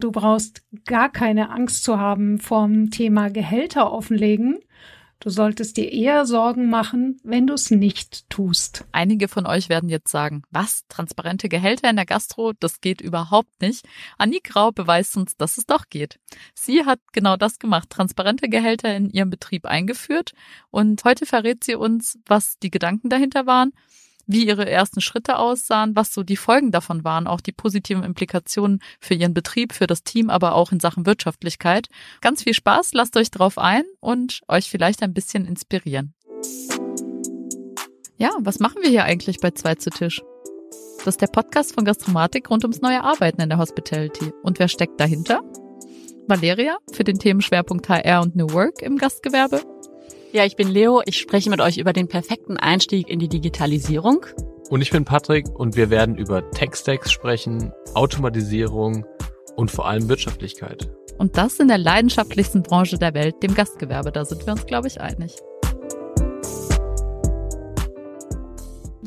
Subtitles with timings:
[0.00, 4.58] Du brauchst gar keine Angst zu haben vom Thema Gehälter offenlegen.
[5.22, 8.86] Du solltest dir eher Sorgen machen, wenn du es nicht tust.
[8.92, 10.86] Einige von euch werden jetzt sagen, was?
[10.88, 12.54] Transparente Gehälter in der Gastro?
[12.58, 13.86] Das geht überhaupt nicht.
[14.16, 16.18] Annie Grau beweist uns, dass es doch geht.
[16.54, 20.32] Sie hat genau das gemacht, transparente Gehälter in ihrem Betrieb eingeführt
[20.70, 23.72] und heute verrät sie uns, was die Gedanken dahinter waren
[24.30, 28.80] wie ihre ersten Schritte aussahen, was so die Folgen davon waren, auch die positiven Implikationen
[29.00, 31.88] für ihren Betrieb, für das Team, aber auch in Sachen Wirtschaftlichkeit.
[32.20, 36.14] Ganz viel Spaß, lasst euch drauf ein und euch vielleicht ein bisschen inspirieren.
[38.16, 40.20] Ja, was machen wir hier eigentlich bei Zwei zu Tisch?
[40.98, 44.32] Das ist der Podcast von Gastromatik rund ums neue Arbeiten in der Hospitality.
[44.42, 45.42] Und wer steckt dahinter?
[46.28, 49.62] Valeria für den Themenschwerpunkt HR und New Work im Gastgewerbe
[50.32, 51.02] ja, ich bin Leo.
[51.06, 54.26] Ich spreche mit euch über den perfekten Einstieg in die Digitalisierung.
[54.68, 59.04] Und ich bin Patrick und wir werden über Tech-Stacks sprechen, Automatisierung
[59.56, 60.88] und vor allem Wirtschaftlichkeit.
[61.18, 64.12] Und das in der leidenschaftlichsten Branche der Welt, dem Gastgewerbe.
[64.12, 65.36] Da sind wir uns, glaube ich, einig.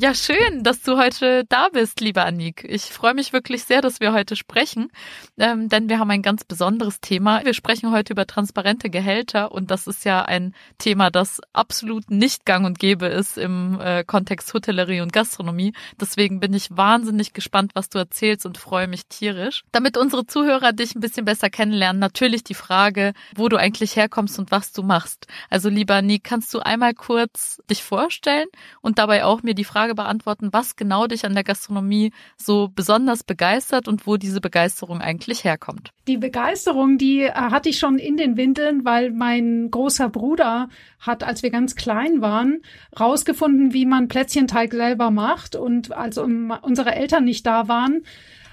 [0.04, 2.62] Ja, schön, dass du heute da bist, liebe Annik.
[2.68, 4.92] Ich freue mich wirklich sehr, dass wir heute sprechen,
[5.38, 7.42] ähm, denn wir haben ein ganz besonderes Thema.
[7.46, 12.44] Wir sprechen heute über transparente Gehälter und das ist ja ein Thema, das absolut nicht
[12.44, 15.72] gang und gäbe ist im äh, Kontext Hotellerie und Gastronomie.
[15.98, 19.62] Deswegen bin ich wahnsinnig gespannt, was du erzählst und freue mich tierisch.
[19.72, 24.38] Damit unsere Zuhörer dich ein bisschen besser kennenlernen, natürlich die Frage, wo du eigentlich herkommst
[24.38, 25.28] und was du machst.
[25.48, 28.48] Also, lieber Annik, kannst du einmal kurz dich vorstellen
[28.82, 32.68] und dabei auch mir die Frage Frage beantworten, was genau dich an der Gastronomie so
[32.74, 35.90] besonders begeistert und wo diese Begeisterung eigentlich herkommt.
[36.06, 41.22] Die Begeisterung, die äh, hatte ich schon in den Windeln, weil mein großer Bruder hat,
[41.22, 42.60] als wir ganz klein waren,
[42.98, 45.56] rausgefunden, wie man Plätzchenteig selber macht.
[45.56, 48.02] Und als unsere Eltern nicht da waren,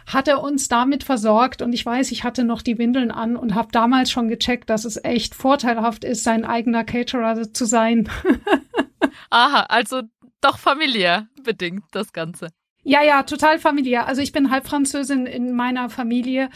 [0.08, 3.53] hat er uns damit versorgt und ich weiß, ich hatte noch die Windeln an und
[3.56, 8.09] habe damals schon gecheckt, dass es echt vorteilhaft ist, sein eigener Caterer zu sein.
[9.30, 10.02] Aha, also
[10.41, 12.50] doch familiär bedingt, das Ganze.
[12.84, 14.07] Ja, ja, total familiär.
[14.07, 16.50] Also ich bin Halbfranzösin in meiner Familie.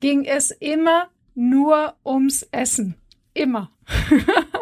[0.00, 2.96] Ging es immer nur ums Essen.
[3.34, 3.70] Immer.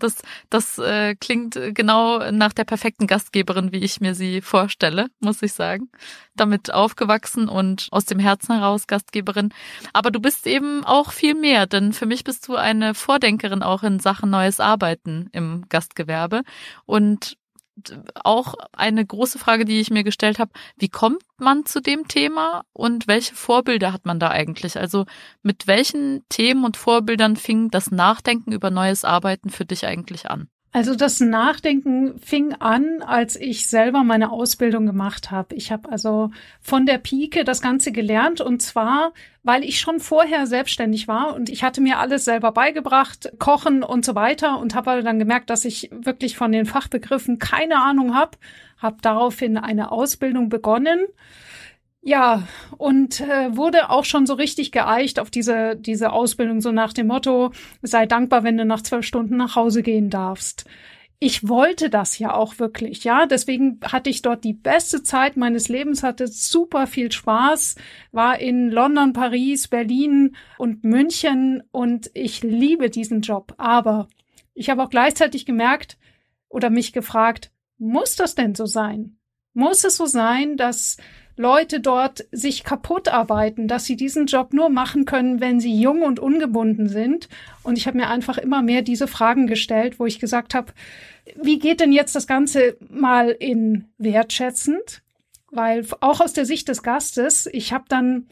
[0.00, 5.42] Das, das äh, klingt genau nach der perfekten Gastgeberin, wie ich mir sie vorstelle, muss
[5.42, 5.90] ich sagen.
[6.34, 9.50] Damit aufgewachsen und aus dem Herzen heraus Gastgeberin.
[9.92, 13.82] Aber du bist eben auch viel mehr, denn für mich bist du eine Vordenkerin auch
[13.82, 16.44] in Sachen neues Arbeiten im Gastgewerbe.
[16.86, 17.36] Und
[18.14, 22.64] auch eine große Frage, die ich mir gestellt habe, wie kommt man zu dem Thema
[22.72, 24.78] und welche Vorbilder hat man da eigentlich?
[24.78, 25.06] Also
[25.42, 30.48] mit welchen Themen und Vorbildern fing das Nachdenken über neues Arbeiten für dich eigentlich an?
[30.72, 35.56] Also das Nachdenken fing an, als ich selber meine Ausbildung gemacht habe.
[35.56, 40.46] Ich habe also von der Pike das Ganze gelernt und zwar, weil ich schon vorher
[40.46, 45.02] selbstständig war und ich hatte mir alles selber beigebracht, kochen und so weiter und habe
[45.02, 48.38] dann gemerkt, dass ich wirklich von den Fachbegriffen keine Ahnung habe,
[48.78, 51.00] habe daraufhin eine Ausbildung begonnen
[52.02, 56.94] ja, und äh, wurde auch schon so richtig geeicht auf diese, diese Ausbildung, so nach
[56.94, 57.52] dem Motto,
[57.82, 60.64] sei dankbar, wenn du nach zwölf Stunden nach Hause gehen darfst.
[61.22, 63.26] Ich wollte das ja auch wirklich, ja.
[63.26, 67.74] Deswegen hatte ich dort die beste Zeit meines Lebens, hatte super viel Spaß,
[68.12, 73.52] war in London, Paris, Berlin und München und ich liebe diesen Job.
[73.58, 74.08] Aber
[74.54, 75.98] ich habe auch gleichzeitig gemerkt
[76.48, 79.18] oder mich gefragt, muss das denn so sein?
[79.52, 80.96] Muss es so sein, dass
[81.36, 86.02] Leute dort sich kaputt arbeiten, dass sie diesen Job nur machen können, wenn sie jung
[86.02, 87.28] und ungebunden sind.
[87.62, 90.72] Und ich habe mir einfach immer mehr diese Fragen gestellt, wo ich gesagt habe,
[91.40, 95.02] wie geht denn jetzt das Ganze mal in wertschätzend?
[95.50, 98.28] Weil auch aus der Sicht des Gastes, ich habe dann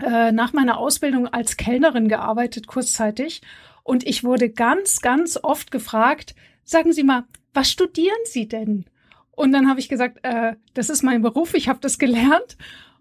[0.00, 3.42] äh, nach meiner Ausbildung als Kellnerin gearbeitet, kurzzeitig.
[3.84, 6.34] Und ich wurde ganz, ganz oft gefragt,
[6.64, 8.86] sagen Sie mal, was studieren Sie denn?
[9.42, 12.56] Und dann habe ich gesagt, äh, das ist mein Beruf, ich habe das gelernt.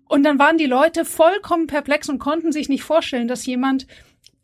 [0.07, 3.85] Und dann waren die Leute vollkommen perplex und konnten sich nicht vorstellen, dass jemand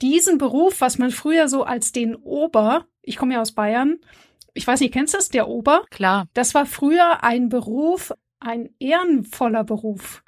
[0.04, 3.98] diesen Beruf, was man früher so als den Ober, ich komme ja aus Bayern,
[4.54, 5.86] ich weiß nicht, kennst du das, der Ober?
[5.90, 6.28] Klar.
[6.36, 10.24] Das war früher ein Beruf, ein ehrenvoller Beruf.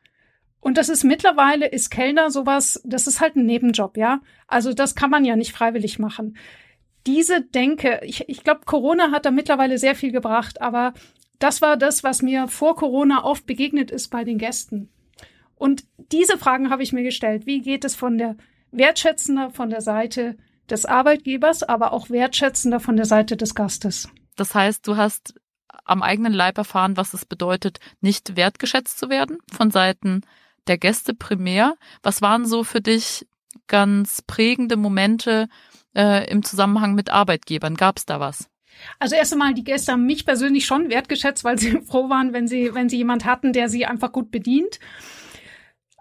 [0.60, 4.22] Und das ist mittlerweile, ist Kellner sowas, das ist halt ein Nebenjob, ja.
[4.48, 6.36] Also das kann man ja nicht freiwillig machen.
[7.06, 10.96] Diese Denke, ich, ich glaube, Corona hat da mittlerweile sehr viel gebracht, aber
[11.40, 14.90] das war das, was mir vor Corona oft begegnet ist bei den Gästen.
[15.56, 17.46] Und diese Fragen habe ich mir gestellt.
[17.46, 18.36] Wie geht es von der
[18.72, 20.38] wertschätzender von der Seite
[20.70, 24.10] des Arbeitgebers, aber auch wertschätzender von der Seite des Gastes?
[24.36, 25.34] Das heißt, du hast
[25.86, 30.22] am eigenen Leib erfahren, was es bedeutet, nicht wertgeschätzt zu werden von Seiten
[30.68, 31.76] der Gäste primär.
[32.04, 33.28] Was waren so für dich
[33.68, 35.48] ganz prägende Momente
[35.96, 37.76] äh, im Zusammenhang mit Arbeitgebern?
[37.76, 38.49] Gab es da was?
[39.00, 42.48] Also erst einmal, die Gäste haben mich persönlich schon wertgeschätzt, weil sie froh waren, wenn
[42.48, 44.80] sie, wenn sie jemand hatten, der sie einfach gut bedient.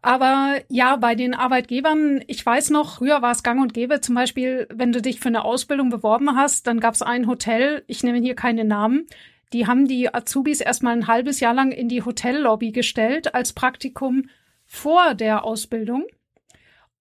[0.01, 4.15] Aber ja, bei den Arbeitgebern, ich weiß noch, früher war es gang und gäbe, zum
[4.15, 8.05] Beispiel, wenn du dich für eine Ausbildung beworben hast, dann gab es ein Hotel, ich
[8.05, 9.07] nehme hier keine Namen,
[9.53, 14.29] die haben die Azubis erstmal ein halbes Jahr lang in die Hotellobby gestellt als Praktikum
[14.67, 16.05] vor der Ausbildung.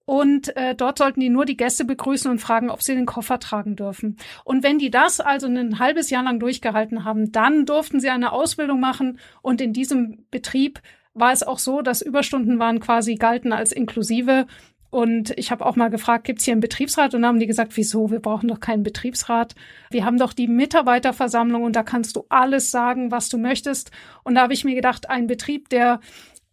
[0.07, 3.39] Und äh, dort sollten die nur die Gäste begrüßen und fragen, ob sie den Koffer
[3.39, 4.15] tragen dürfen.
[4.45, 8.31] Und wenn die das also ein halbes Jahr lang durchgehalten haben, dann durften sie eine
[8.31, 9.19] Ausbildung machen.
[9.41, 10.81] Und in diesem Betrieb
[11.13, 14.47] war es auch so, dass Überstunden waren quasi galten als inklusive.
[14.89, 17.13] Und ich habe auch mal gefragt, gibt's hier einen Betriebsrat?
[17.13, 18.09] Und dann haben die gesagt, wieso?
[18.09, 19.55] Wir brauchen doch keinen Betriebsrat.
[19.91, 23.91] Wir haben doch die Mitarbeiterversammlung und da kannst du alles sagen, was du möchtest.
[24.23, 25.99] Und da habe ich mir gedacht, ein Betrieb, der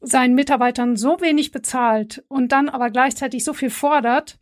[0.04, 4.38] seinen Mitarbeitern so wenig bezahlt und dann aber gleichzeitig so viel fordert,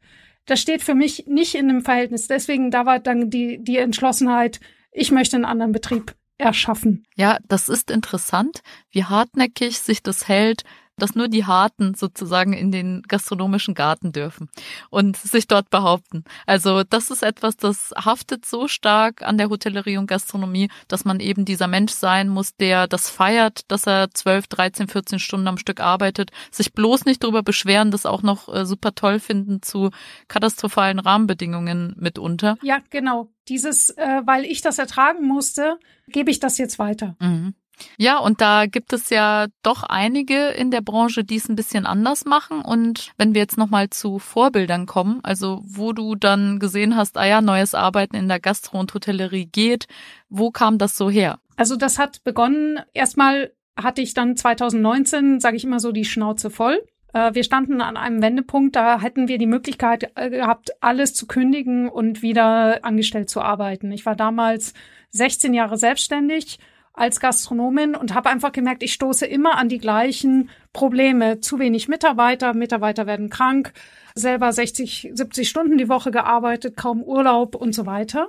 [0.47, 2.27] das steht für mich nicht in einem Verhältnis.
[2.27, 4.61] Deswegen da war dann die, die Entschlossenheit,
[4.91, 7.05] ich möchte einen anderen Betrieb erschaffen.
[7.15, 10.65] Ja, das ist interessant, wie hartnäckig sich das hält,
[10.97, 14.49] dass nur die Harten sozusagen in den gastronomischen Garten dürfen
[14.91, 16.25] und sich dort behaupten.
[16.47, 21.21] Also das ist etwas, das haftet so stark an der Hotellerie und Gastronomie, dass man
[21.21, 25.59] eben dieser Mensch sein muss, der das feiert, dass er 12, 13, 14 Stunden am
[25.59, 29.91] Stück arbeitet, sich bloß nicht darüber beschweren, das auch noch äh, super toll finden zu
[30.29, 32.57] katastrophalen Rahmenbedingungen mitunter.
[32.63, 33.31] Ja, genau.
[33.49, 35.79] Dieses, äh, weil ich das ertragen musste,
[36.09, 37.17] gebe ich das jetzt weiter.
[37.19, 37.55] Mhm.
[37.97, 41.87] Ja, und da gibt es ja doch einige in der Branche, die es ein bisschen
[41.87, 42.61] anders machen.
[42.61, 47.27] Und wenn wir jetzt nochmal zu Vorbildern kommen, also wo du dann gesehen hast, ah
[47.27, 49.87] ja, neues Arbeiten in der Gastro und Hotellerie geht,
[50.29, 51.39] wo kam das so her?
[51.57, 56.51] Also das hat begonnen, erstmal hatte ich dann 2019, sage ich immer so, die Schnauze
[56.51, 56.83] voll.
[57.13, 61.27] Äh, wir standen an einem Wendepunkt, da hätten wir die Möglichkeit äh, gehabt, alles zu
[61.27, 63.93] kündigen und wieder angestellt zu arbeiten.
[63.93, 64.75] Ich war damals
[65.11, 66.59] 16 Jahre selbstständig
[66.95, 71.41] als Gastronomin und habe einfach gemerkt, ich stoße immer an die gleichen Probleme.
[71.41, 73.73] Zu wenig Mitarbeiter, Mitarbeiter werden krank,
[74.15, 78.29] selber 60, 70 Stunden die Woche gearbeitet, kaum Urlaub und so weiter.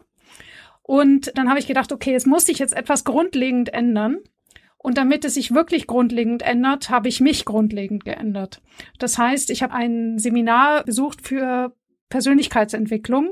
[0.82, 4.20] Und dann habe ich gedacht, okay, es muss sich jetzt etwas grundlegend ändern.
[4.78, 8.62] Und damit es sich wirklich grundlegend ändert, habe ich mich grundlegend geändert.
[9.00, 11.74] Das heißt, ich habe ein Seminar besucht für
[12.10, 13.32] Persönlichkeitsentwicklung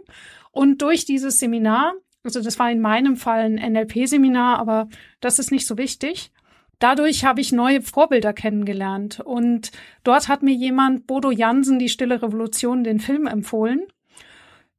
[0.51, 4.89] und durch dieses Seminar also das war in meinem Fall ein NLP-Seminar, aber
[5.19, 6.31] das ist nicht so wichtig.
[6.79, 9.71] Dadurch habe ich neue Vorbilder kennengelernt und
[10.03, 13.83] dort hat mir jemand Bodo Jansen die Stille Revolution den Film empfohlen.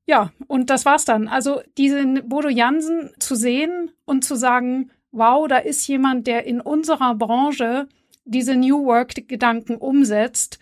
[0.04, 1.28] Ja, und das war's dann.
[1.28, 6.60] Also diesen Bodo Jansen zu sehen und zu sagen, wow, da ist jemand, der in
[6.60, 7.88] unserer Branche
[8.24, 10.58] diese New Work Gedanken umsetzt.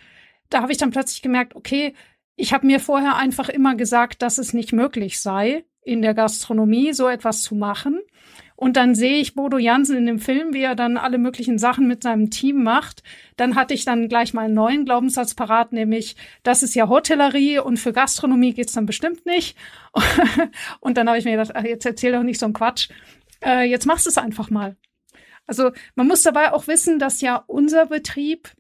[0.51, 1.95] Da habe ich dann plötzlich gemerkt, okay,
[2.37, 6.93] ich habe mir vorher einfach immer gesagt, dass es nicht möglich sei in der Gastronomie
[6.93, 7.99] so etwas zu machen.
[8.55, 11.89] Und dann sehe ich Bodo Jansen in dem Film, wie er dann alle möglichen Sachen
[11.89, 13.03] mit seinem Team macht.
[13.37, 17.59] Dann hatte ich dann gleich mal einen neuen Glaubenssatz parat, nämlich, das ist ja Hotellerie
[17.59, 19.57] und für Gastronomie geht's dann bestimmt nicht.
[20.81, 22.91] und dann habe ich mir gedacht, ach, jetzt erzähl doch nicht so einen Quatsch.
[23.45, 24.77] Äh, jetzt machst du es einfach mal.
[25.47, 28.53] Also man muss dabei auch wissen, dass ja unser Betrieb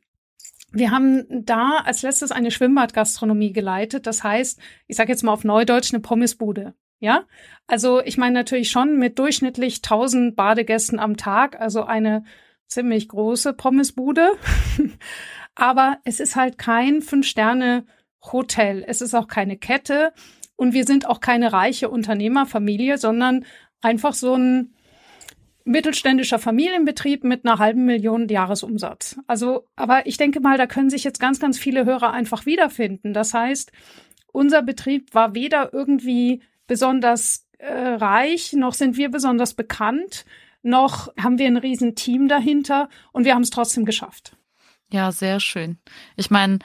[0.72, 4.06] wir haben da als letztes eine Schwimmbadgastronomie geleitet.
[4.06, 6.74] Das heißt, ich sage jetzt mal auf Neudeutsch eine Pommesbude.
[7.00, 7.24] Ja,
[7.66, 12.24] also ich meine natürlich schon mit durchschnittlich 1000 Badegästen am Tag, also eine
[12.66, 14.32] ziemlich große Pommesbude.
[15.54, 18.84] Aber es ist halt kein Fünf-Sterne-Hotel.
[18.86, 20.12] Es ist auch keine Kette.
[20.56, 23.44] Und wir sind auch keine reiche Unternehmerfamilie, sondern
[23.80, 24.74] einfach so ein
[25.64, 29.18] mittelständischer Familienbetrieb mit einer halben Million Jahresumsatz.
[29.26, 33.12] Also, aber ich denke mal, da können sich jetzt ganz, ganz viele Hörer einfach wiederfinden.
[33.12, 33.72] Das heißt,
[34.32, 40.24] unser Betrieb war weder irgendwie besonders äh, reich, noch sind wir besonders bekannt,
[40.62, 44.36] noch haben wir ein riesen Team dahinter und wir haben es trotzdem geschafft.
[44.92, 45.78] Ja, sehr schön.
[46.14, 46.60] Ich meine,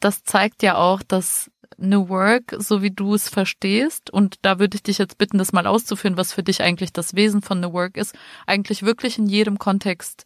[0.00, 4.76] das zeigt ja auch, dass New Work, so wie du es verstehst, und da würde
[4.76, 7.74] ich dich jetzt bitten, das mal auszuführen, was für dich eigentlich das Wesen von New
[7.74, 8.14] Work ist,
[8.46, 10.24] eigentlich wirklich in jedem Kontext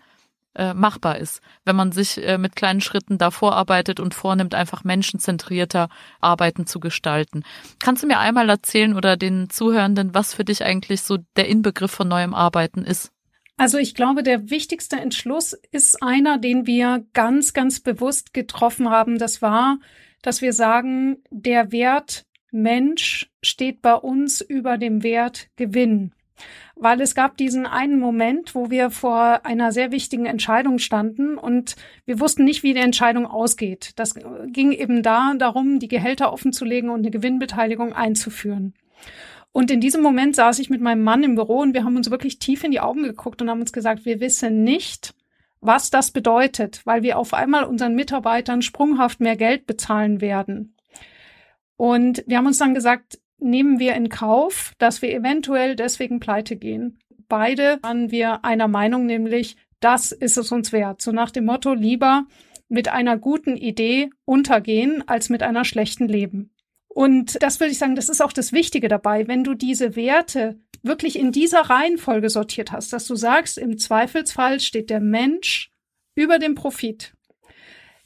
[0.61, 4.85] äh, machbar ist, wenn man sich äh, mit kleinen Schritten da vorarbeitet und vornimmt, einfach
[4.85, 5.89] menschenzentrierter
[6.21, 7.45] Arbeiten zu gestalten.
[7.79, 11.91] Kannst du mir einmal erzählen oder den Zuhörenden, was für dich eigentlich so der Inbegriff
[11.91, 13.11] von neuem Arbeiten ist?
[13.57, 19.19] Also ich glaube, der wichtigste Entschluss ist einer, den wir ganz, ganz bewusst getroffen haben.
[19.19, 19.79] Das war,
[20.21, 26.13] dass wir sagen, der Wert Mensch steht bei uns über dem Wert Gewinn.
[26.77, 31.77] Weil es gab diesen einen Moment, wo wir vor einer sehr wichtigen Entscheidung standen und
[32.07, 33.93] wir wussten nicht, wie die Entscheidung ausgeht.
[33.97, 34.15] Das
[34.47, 38.75] ging eben da darum, die Gehälter offenzulegen und eine Gewinnbeteiligung einzuführen.
[39.53, 42.11] Und in diesem Moment saß ich mit meinem Mann im Büro und wir haben uns
[42.11, 45.15] wirklich tief in die Augen geguckt und haben uns gesagt, wir wissen nicht,
[45.61, 50.77] was das bedeutet, weil wir auf einmal unseren Mitarbeitern sprunghaft mehr Geld bezahlen werden.
[51.77, 56.57] Und wir haben uns dann gesagt, nehmen wir in Kauf, dass wir eventuell deswegen pleite
[56.57, 56.99] gehen.
[57.29, 61.01] Beide waren wir einer Meinung, nämlich das ist es uns wert.
[61.01, 62.27] So nach dem Motto, lieber
[62.69, 66.51] mit einer guten Idee untergehen, als mit einer schlechten leben.
[66.89, 70.59] Und das würde ich sagen, das ist auch das Wichtige dabei, wenn du diese Werte
[70.83, 75.71] wirklich in dieser Reihenfolge sortiert hast, dass du sagst, im Zweifelsfall steht der Mensch
[76.15, 77.13] über dem Profit,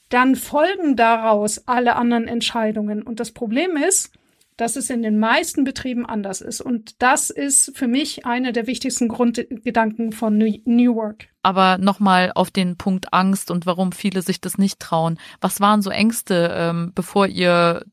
[0.09, 3.03] dann folgen daraus alle anderen Entscheidungen.
[3.03, 4.13] Und das Problem ist,
[4.57, 6.61] dass es in den meisten Betrieben anders ist.
[6.61, 11.29] Und das ist für mich einer der wichtigsten Grundgedanken von New Work.
[11.43, 15.19] Aber nochmal auf den Punkt Angst und warum viele sich das nicht trauen.
[15.41, 17.85] Was waren so Ängste, ähm, bevor ihr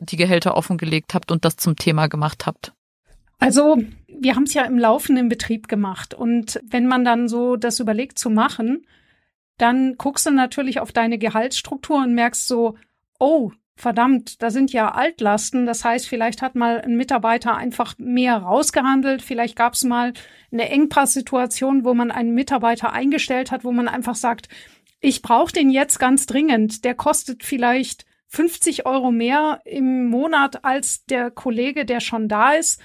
[0.00, 2.72] die Gehälter offengelegt habt und das zum Thema gemacht habt?
[3.40, 6.14] Also wir haben es ja im laufenden Betrieb gemacht.
[6.14, 8.86] Und wenn man dann so das überlegt zu machen,
[9.58, 12.76] dann guckst du natürlich auf deine Gehaltsstruktur und merkst so,
[13.18, 15.66] oh, verdammt, da sind ja Altlasten.
[15.66, 19.22] Das heißt, vielleicht hat mal ein Mitarbeiter einfach mehr rausgehandelt.
[19.22, 20.12] Vielleicht gab es mal
[20.52, 24.48] eine Engpasssituation, wo man einen Mitarbeiter eingestellt hat, wo man einfach sagt,
[25.00, 26.84] ich brauche den jetzt ganz dringend.
[26.84, 32.80] Der kostet vielleicht 50 Euro mehr im Monat als der Kollege, der schon da ist.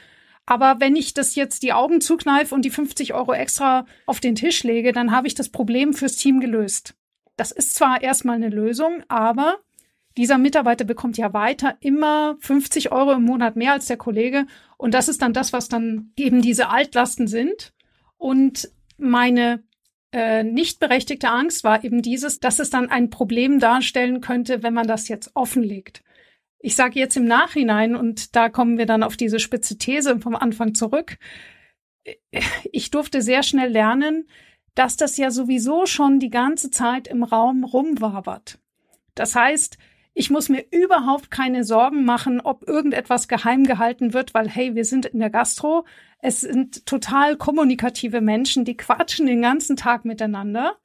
[0.45, 4.35] Aber wenn ich das jetzt die Augen zukneife und die 50 Euro extra auf den
[4.35, 6.95] Tisch lege, dann habe ich das Problem fürs Team gelöst.
[7.37, 9.59] Das ist zwar erstmal eine Lösung, aber
[10.19, 14.47] dieser Mitarbeiter bekommt ja weiter immer 50 Euro im Monat mehr als der Kollege.
[14.75, 17.73] Und das ist dann das, was dann eben diese Altlasten sind.
[18.17, 19.63] Und meine
[20.11, 24.73] äh, nicht berechtigte Angst war eben dieses, dass es dann ein Problem darstellen könnte, wenn
[24.73, 26.03] man das jetzt offenlegt.
[26.59, 30.35] Ich sage jetzt im Nachhinein, und da kommen wir dann auf diese spitze These vom
[30.35, 31.17] Anfang zurück,
[32.73, 34.27] ich durfte sehr schnell lernen,
[34.75, 38.59] dass das ja sowieso schon die ganze Zeit im Raum rumwabert.
[39.15, 39.77] Das heißt,
[40.13, 44.85] ich muss mir überhaupt keine Sorgen machen, ob irgendetwas geheim gehalten wird, weil hey, wir
[44.85, 45.85] sind in der Gastro.
[46.19, 50.77] Es sind total kommunikative Menschen, die quatschen den ganzen Tag miteinander.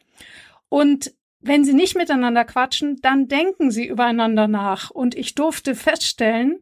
[0.69, 4.91] Und wenn sie nicht miteinander quatschen, dann denken sie übereinander nach.
[4.91, 6.61] Und ich durfte feststellen,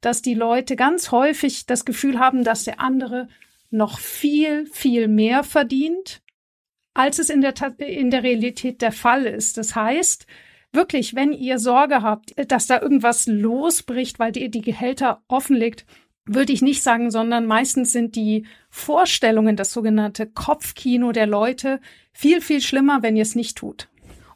[0.00, 3.28] dass die Leute ganz häufig das Gefühl haben, dass der andere
[3.70, 6.22] noch viel, viel mehr verdient,
[6.94, 9.56] als es in der, in der Realität der Fall ist.
[9.56, 10.26] Das heißt,
[10.72, 15.86] wirklich, wenn ihr Sorge habt, dass da irgendwas losbricht, weil ihr die Gehälter offenlegt,
[16.24, 21.80] würde ich nicht sagen, sondern meistens sind die Vorstellungen, das sogenannte Kopfkino der Leute,
[22.12, 23.88] viel, viel schlimmer, wenn ihr es nicht tut.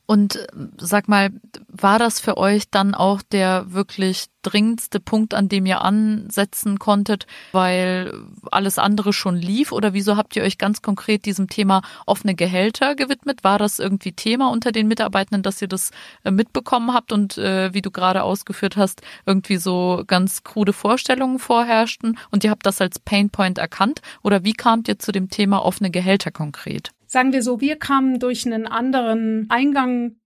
[0.06, 0.46] Und äh,
[0.78, 1.30] sag mal,
[1.68, 7.26] war das für euch dann auch der wirklich dringendste Punkt, an dem ihr ansetzen konntet,
[7.52, 8.12] weil
[8.50, 9.72] alles andere schon lief?
[9.72, 13.44] Oder wieso habt ihr euch ganz konkret diesem Thema offene Gehälter gewidmet?
[13.44, 15.90] War das irgendwie Thema unter den Mitarbeitenden, dass ihr das
[16.24, 21.38] äh, mitbekommen habt und äh, wie du gerade ausgeführt hast, irgendwie so ganz krude Vorstellungen
[21.38, 24.02] vorherrschten und ihr habt das als Painpoint erkannt?
[24.22, 26.92] Oder wie kamt ihr zu dem Thema offene Gehälter konkret?
[27.12, 30.16] sagen wir so, wir kamen durch einen anderen Eingang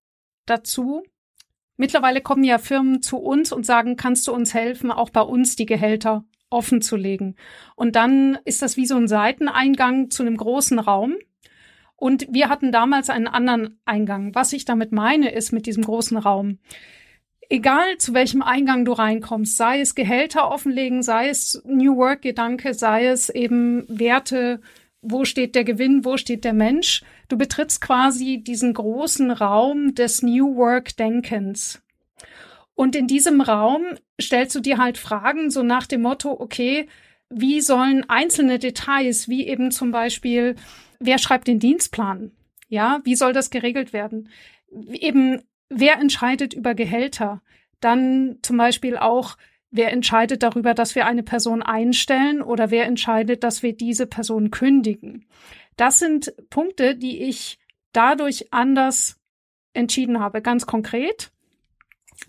[0.46, 1.02] dazu.
[1.76, 5.56] Mittlerweile kommen ja Firmen zu uns und sagen, kannst du uns helfen, auch bei uns
[5.56, 7.36] die Gehälter offen zu legen.
[7.74, 11.14] Und dann ist das wie so ein Seiteneingang zu einem großen Raum.
[11.96, 14.34] Und wir hatten damals einen anderen Eingang.
[14.34, 16.58] Was ich damit meine, ist mit diesem großen Raum.
[17.48, 22.74] Egal zu welchem Eingang du reinkommst, sei es Gehälter offenlegen, sei es New Work Gedanke,
[22.74, 24.60] sei es eben Werte
[25.08, 27.02] wo steht der Gewinn, wo steht der Mensch.
[27.28, 31.82] Du betrittst quasi diesen großen Raum des New Work Denkens.
[32.74, 33.82] Und in diesem Raum
[34.20, 36.88] stellst du dir halt Fragen so nach dem Motto, okay,
[37.30, 40.54] wie sollen einzelne Details, wie eben zum Beispiel,
[41.00, 42.32] wer schreibt den Dienstplan?
[42.68, 44.28] Ja, wie soll das geregelt werden?
[44.92, 47.42] Eben, wer entscheidet über Gehälter?
[47.80, 49.36] Dann zum Beispiel auch,
[49.76, 54.50] Wer entscheidet darüber, dass wir eine Person einstellen oder wer entscheidet, dass wir diese Person
[54.50, 55.26] kündigen?
[55.76, 57.58] Das sind Punkte, die ich
[57.92, 59.18] dadurch anders
[59.72, 61.30] entschieden habe, ganz konkret.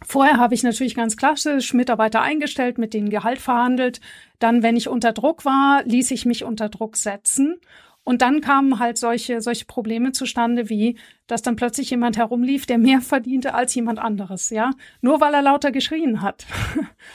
[0.06, 4.02] Vorher habe ich natürlich ganz klassisch Mitarbeiter eingestellt, mit denen Gehalt verhandelt.
[4.40, 7.60] Dann, wenn ich unter Druck war, ließ ich mich unter Druck setzen.
[8.04, 12.78] Und dann kamen halt solche, solche Probleme zustande, wie, dass dann plötzlich jemand herumlief, der
[12.78, 14.72] mehr verdiente als jemand anderes, ja.
[15.02, 16.46] Nur weil er lauter geschrien hat.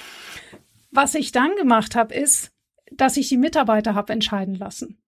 [0.90, 2.52] Was ich dann gemacht habe, ist,
[2.90, 5.01] dass ich die Mitarbeiter habe entscheiden lassen.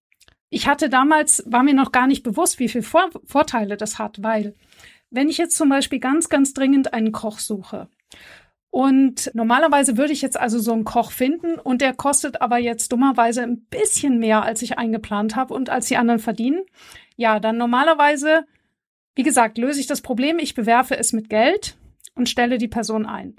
[0.55, 4.23] Ich hatte damals, war mir noch gar nicht bewusst, wie viele Vor Vorteile das hat,
[4.23, 4.55] weil
[5.11, 7.89] wenn ich jetzt zum Beispiel ganz, ganz dringend einen Koch suche
[8.71, 12.93] und normalerweise würde ich jetzt also so einen Koch finden und der kostet aber jetzt
[12.93, 16.63] dummerweise ein bisschen mehr, als ich eingeplant habe und als die anderen verdienen.
[17.17, 18.45] Ja, dann normalerweise,
[19.17, 21.77] wie gesagt, löse ich das Problem, ich bewerfe es mit Geld
[22.15, 23.35] und stelle die Person ein.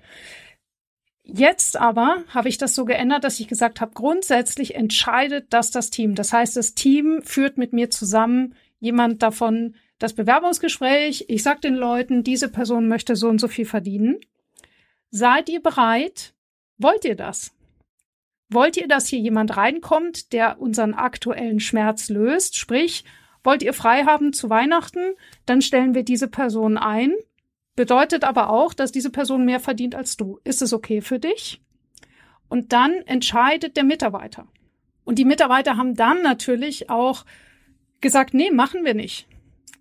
[1.28, 5.90] Jetzt aber habe ich das so geändert, dass ich gesagt habe, grundsätzlich entscheidet das das
[5.90, 6.14] Team.
[6.14, 11.26] Das heißt, das Team führt mit mir zusammen jemand davon das Bewerbungsgespräch.
[11.28, 14.20] Ich sage den Leuten, diese Person möchte so und so viel verdienen.
[15.10, 16.36] Seid ihr bereit?
[16.78, 17.54] Wollt ihr das?
[18.50, 22.56] Wollt ihr, dass hier jemand reinkommt, der unseren aktuellen Schmerz löst?
[22.56, 23.04] Sprich,
[23.44, 25.16] wollt ihr frei haben zu Weihnachten?
[25.48, 27.16] Dann stellen wir diese Person ein
[27.76, 30.40] Bedeutet aber auch, dass diese Person mehr verdient als du.
[30.44, 31.62] Ist es okay für dich?
[32.48, 34.48] Und dann entscheidet der Mitarbeiter.
[35.04, 37.26] Und die Mitarbeiter haben dann natürlich auch
[38.02, 39.28] gesagt, nee, machen wir nicht.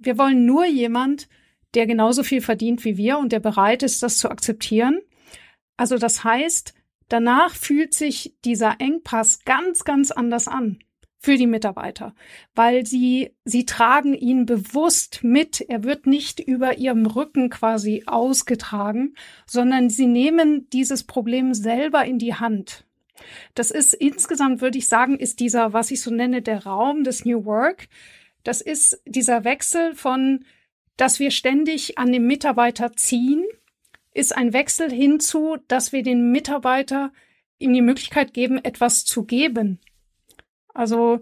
[0.00, 1.28] Wir wollen nur jemand,
[1.74, 5.00] der genauso viel verdient wie wir und der bereit ist, das zu akzeptieren.
[5.76, 6.74] Also das heißt,
[7.08, 10.78] danach fühlt sich dieser Engpass ganz, ganz anders an
[11.24, 12.14] für die Mitarbeiter,
[12.54, 15.62] weil sie, sie tragen ihn bewusst mit.
[15.62, 19.14] Er wird nicht über ihrem Rücken quasi ausgetragen,
[19.46, 22.84] sondern sie nehmen dieses Problem selber in die Hand.
[23.54, 27.24] Das ist insgesamt, würde ich sagen, ist dieser, was ich so nenne, der Raum des
[27.24, 27.88] New Work.
[28.42, 30.44] Das ist dieser Wechsel von,
[30.98, 33.46] dass wir ständig an dem Mitarbeiter ziehen,
[34.12, 37.14] ist ein Wechsel hinzu, dass wir den Mitarbeiter
[37.58, 39.80] ihm die Möglichkeit geben, etwas zu geben,
[40.74, 41.20] also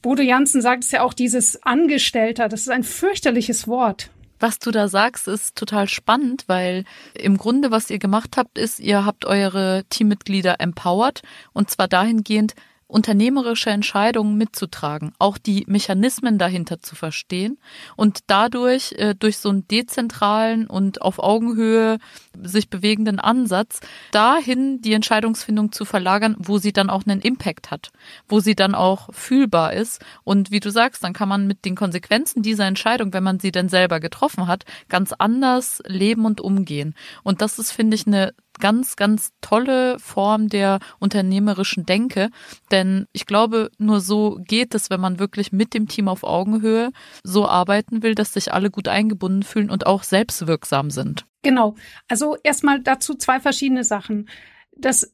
[0.00, 4.10] Bodo Jansen sagt es ja auch, dieses Angestellter, das ist ein fürchterliches Wort.
[4.40, 6.84] Was du da sagst, ist total spannend, weil
[7.14, 11.22] im Grunde, was ihr gemacht habt, ist, ihr habt eure Teammitglieder empowered
[11.52, 12.54] und zwar dahingehend,
[12.94, 17.58] unternehmerische Entscheidungen mitzutragen, auch die Mechanismen dahinter zu verstehen
[17.96, 21.98] und dadurch äh, durch so einen dezentralen und auf Augenhöhe
[22.40, 23.80] sich bewegenden Ansatz
[24.12, 27.90] dahin die Entscheidungsfindung zu verlagern, wo sie dann auch einen Impact hat,
[28.28, 30.00] wo sie dann auch fühlbar ist.
[30.22, 33.50] Und wie du sagst, dann kann man mit den Konsequenzen dieser Entscheidung, wenn man sie
[33.50, 36.94] denn selber getroffen hat, ganz anders leben und umgehen.
[37.24, 42.30] Und das ist finde ich eine ganz, ganz tolle Form der unternehmerischen Denke.
[42.70, 46.90] Denn ich glaube, nur so geht es, wenn man wirklich mit dem Team auf Augenhöhe
[47.22, 51.26] so arbeiten will, dass sich alle gut eingebunden fühlen und auch selbstwirksam sind.
[51.42, 51.74] Genau.
[52.08, 54.30] Also erstmal dazu zwei verschiedene Sachen.
[54.74, 55.12] Das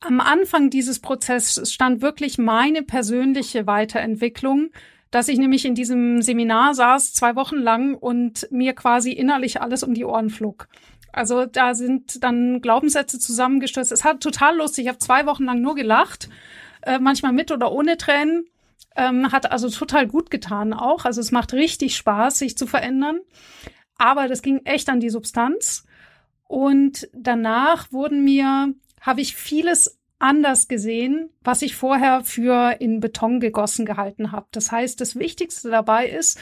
[0.00, 4.68] am Anfang dieses Prozesses stand wirklich meine persönliche Weiterentwicklung,
[5.10, 9.82] dass ich nämlich in diesem Seminar saß, zwei Wochen lang und mir quasi innerlich alles
[9.82, 10.68] um die Ohren flog.
[11.12, 13.92] Also da sind dann Glaubenssätze zusammengestürzt.
[13.92, 14.84] Es hat total lustig.
[14.84, 16.28] Ich habe zwei Wochen lang nur gelacht,
[16.82, 18.46] äh, manchmal mit oder ohne Tränen.
[18.96, 21.04] Ähm, hat also total gut getan auch.
[21.04, 23.20] Also es macht richtig Spaß, sich zu verändern.
[23.96, 25.86] Aber das ging echt an die Substanz.
[26.48, 33.40] Und danach wurden mir, habe ich vieles anders gesehen, was ich vorher für in Beton
[33.40, 34.46] gegossen gehalten habe.
[34.52, 36.38] Das heißt, das Wichtigste dabei ist,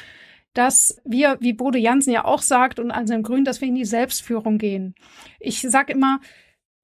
[0.54, 3.84] dass wir, wie Bode Jansen ja auch sagt und Anselm Grün, dass wir in die
[3.84, 4.94] Selbstführung gehen.
[5.38, 6.20] Ich sage immer,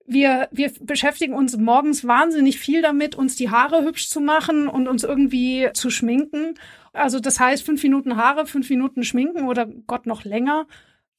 [0.07, 4.87] wir, wir beschäftigen uns morgens wahnsinnig viel damit, uns die Haare hübsch zu machen und
[4.87, 6.55] uns irgendwie zu schminken.
[6.93, 10.67] Also das heißt, fünf Minuten Haare, fünf Minuten schminken oder Gott noch länger.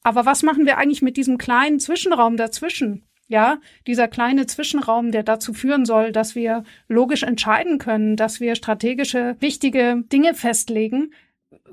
[0.04, 3.04] Aber was machen wir eigentlich mit diesem kleinen Zwischenraum dazwischen?
[3.30, 8.56] Ja, dieser kleine Zwischenraum, der dazu führen soll, dass wir logisch entscheiden können, dass wir
[8.56, 11.12] strategische, wichtige Dinge festlegen,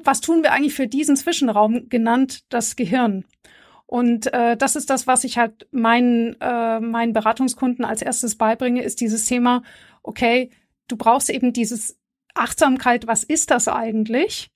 [0.03, 3.25] was tun wir eigentlich für diesen Zwischenraum, genannt das Gehirn.
[3.87, 8.83] Und äh, das ist das, was ich halt meinen, äh, meinen Beratungskunden als erstes beibringe,
[8.83, 9.63] ist dieses Thema,
[10.03, 10.51] okay,
[10.89, 11.99] du brauchst eben dieses
[12.35, 14.51] Achtsamkeit, was ist das eigentlich?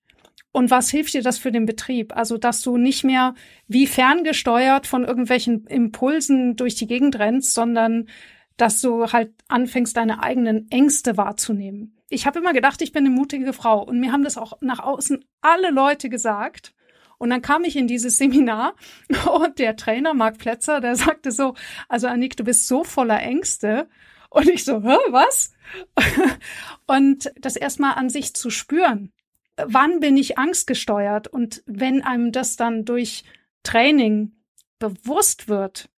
[0.50, 2.16] Und was hilft dir das für den Betrieb?
[2.16, 3.34] Also, dass du nicht mehr
[3.68, 8.08] wie ferngesteuert von irgendwelchen Impulsen durch die Gegend rennst, sondern
[8.56, 13.14] dass du halt anfängst, deine eigenen Ängste wahrzunehmen ich habe immer gedacht, ich bin eine
[13.14, 13.82] mutige Frau.
[13.82, 16.74] Und mir haben das auch nach außen alle Leute gesagt.
[17.18, 18.74] Und dann kam ich in dieses Seminar
[19.32, 21.54] und der Trainer, Marc Plätzer, der sagte so,
[21.88, 23.88] also Annik, du bist so voller Ängste.
[24.30, 25.52] Und ich so, Hä, was?
[26.86, 29.12] und das erstmal an sich zu spüren.
[29.56, 31.28] Wann bin ich angstgesteuert?
[31.28, 33.24] Und wenn einem das dann durch
[33.64, 34.32] Training
[34.78, 35.90] bewusst wird,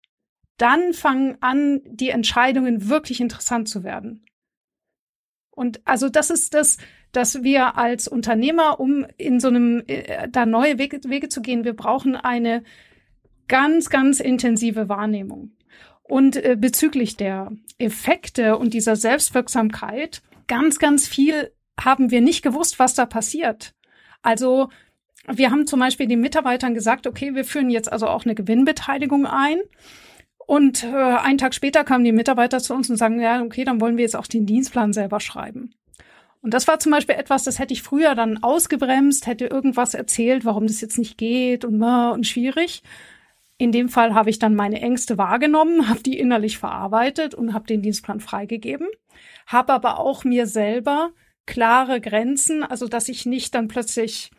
[0.57, 4.25] dann fangen an, die Entscheidungen wirklich interessant zu werden.
[5.59, 6.77] Und also das ist das,
[7.11, 11.65] dass wir als Unternehmer, um in so einem, äh, da neue Wege, Wege zu gehen,
[11.65, 12.63] wir brauchen eine
[13.49, 15.51] ganz, ganz intensive Wahrnehmung.
[16.01, 22.79] Und äh, bezüglich der Effekte und dieser Selbstwirksamkeit ganz, ganz viel haben wir nicht gewusst,
[22.79, 23.73] was da passiert.
[24.21, 24.69] Also
[25.27, 29.25] wir haben zum Beispiel den Mitarbeitern gesagt, okay, wir führen jetzt also auch eine Gewinnbeteiligung
[29.25, 29.59] ein.
[30.49, 33.79] Und äh, einen Tag später kamen die Mitarbeiter zu uns und sagen, ja, okay, dann
[33.79, 35.75] wollen wir jetzt auch den Dienstplan selber schreiben.
[36.41, 40.45] Und das war zum Beispiel etwas, das hätte ich früher dann ausgebremst, hätte irgendwas erzählt,
[40.45, 42.81] warum das jetzt nicht geht und, äh, und schwierig.
[43.59, 47.67] In dem Fall habe ich dann meine Ängste wahrgenommen, habe die innerlich verarbeitet und habe
[47.67, 48.87] den Dienstplan freigegeben,
[49.45, 51.11] habe aber auch mir selber
[51.45, 54.31] klare Grenzen, also dass ich nicht dann plötzlich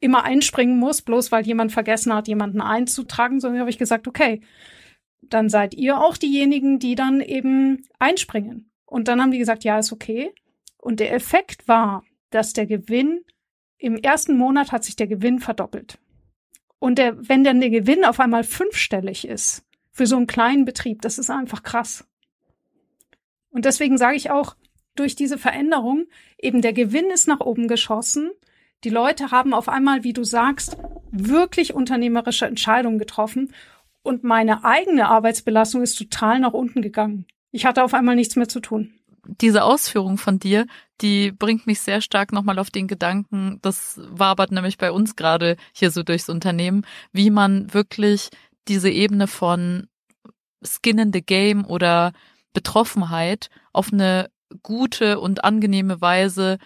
[0.00, 4.40] immer einspringen muss, bloß weil jemand vergessen hat, jemanden einzutragen, sondern habe ich gesagt, okay,
[5.34, 8.70] dann seid ihr auch diejenigen, die dann eben einspringen.
[8.84, 10.32] Und dann haben die gesagt, ja, ist okay.
[10.76, 13.24] Und der Effekt war, dass der Gewinn
[13.78, 15.98] im ersten Monat hat sich der Gewinn verdoppelt.
[16.78, 21.02] Und der, wenn dann der Gewinn auf einmal fünfstellig ist für so einen kleinen Betrieb,
[21.02, 22.04] das ist einfach krass.
[23.50, 24.56] Und deswegen sage ich auch,
[24.94, 26.06] durch diese Veränderung
[26.38, 28.30] eben der Gewinn ist nach oben geschossen.
[28.84, 30.76] Die Leute haben auf einmal, wie du sagst,
[31.10, 33.52] wirklich unternehmerische Entscheidungen getroffen
[34.02, 37.26] und meine eigene Arbeitsbelastung ist total nach unten gegangen.
[37.50, 38.94] Ich hatte auf einmal nichts mehr zu tun.
[39.24, 40.66] Diese Ausführung von dir,
[41.00, 45.56] die bringt mich sehr stark nochmal auf den Gedanken, das wabert nämlich bei uns gerade
[45.72, 48.30] hier so durchs Unternehmen, wie man wirklich
[48.66, 49.86] diese Ebene von
[50.64, 52.12] Skin in the Game oder
[52.52, 54.28] Betroffenheit auf eine
[54.62, 56.58] gute und angenehme Weise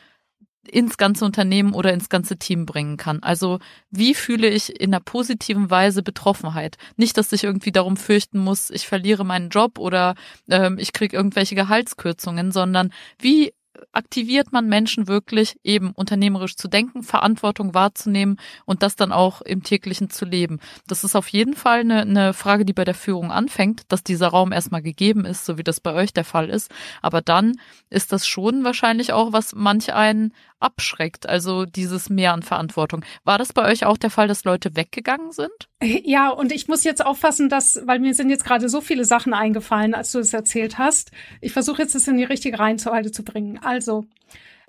[0.68, 3.22] ins ganze Unternehmen oder ins ganze Team bringen kann.
[3.22, 3.59] Also
[3.90, 6.76] wie fühle ich in einer positiven Weise Betroffenheit?
[6.96, 10.14] Nicht, dass ich irgendwie darum fürchten muss, ich verliere meinen Job oder
[10.48, 13.52] ähm, ich kriege irgendwelche Gehaltskürzungen, sondern wie
[13.92, 19.62] aktiviert man Menschen wirklich eben unternehmerisch zu denken, Verantwortung wahrzunehmen und das dann auch im
[19.62, 20.60] täglichen zu leben.
[20.86, 24.28] Das ist auf jeden Fall eine, eine Frage, die bei der Führung anfängt, dass dieser
[24.28, 26.70] Raum erstmal gegeben ist, so wie das bei euch der Fall ist.
[27.02, 27.58] Aber dann
[27.90, 33.04] ist das schon wahrscheinlich auch, was manch einen abschreckt, also dieses Mehr an Verantwortung.
[33.24, 35.52] War das bei euch auch der Fall, dass Leute weggegangen sind?
[36.06, 39.34] Ja, und ich muss jetzt aufpassen, dass, weil mir sind jetzt gerade so viele Sachen
[39.34, 41.10] eingefallen, als du es erzählt hast.
[41.40, 43.58] Ich versuche jetzt es in die richtige Reihenfolge zu bringen.
[43.66, 44.05] Also,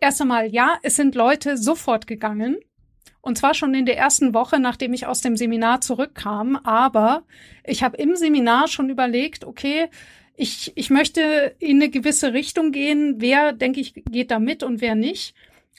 [0.01, 2.57] erst einmal, ja, es sind Leute sofort gegangen.
[3.21, 6.55] Und zwar schon in der ersten Woche, nachdem ich aus dem Seminar zurückkam.
[6.55, 7.23] Aber
[7.63, 9.89] ich habe im Seminar schon überlegt, okay,
[10.35, 13.15] ich, ich möchte in eine gewisse Richtung gehen.
[13.17, 15.35] Wer, denke ich, geht da mit und wer nicht.